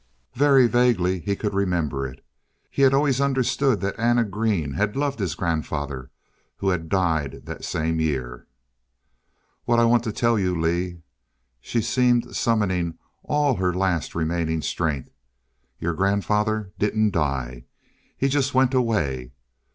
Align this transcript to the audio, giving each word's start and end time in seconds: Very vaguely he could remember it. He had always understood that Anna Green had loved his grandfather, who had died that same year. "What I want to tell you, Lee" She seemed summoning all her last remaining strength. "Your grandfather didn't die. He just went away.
Very 0.33 0.65
vaguely 0.65 1.19
he 1.19 1.35
could 1.35 1.53
remember 1.53 2.07
it. 2.07 2.25
He 2.71 2.81
had 2.81 2.91
always 2.91 3.21
understood 3.21 3.81
that 3.81 3.99
Anna 3.99 4.23
Green 4.23 4.73
had 4.73 4.95
loved 4.95 5.19
his 5.19 5.35
grandfather, 5.35 6.09
who 6.57 6.69
had 6.69 6.89
died 6.89 7.41
that 7.43 7.63
same 7.63 7.99
year. 7.99 8.47
"What 9.65 9.77
I 9.77 9.85
want 9.85 10.03
to 10.05 10.11
tell 10.11 10.39
you, 10.39 10.59
Lee" 10.59 11.03
She 11.61 11.81
seemed 11.83 12.35
summoning 12.35 12.97
all 13.21 13.57
her 13.57 13.75
last 13.75 14.15
remaining 14.15 14.63
strength. 14.63 15.11
"Your 15.77 15.93
grandfather 15.93 16.71
didn't 16.79 17.11
die. 17.11 17.65
He 18.17 18.27
just 18.27 18.55
went 18.55 18.73
away. 18.73 19.33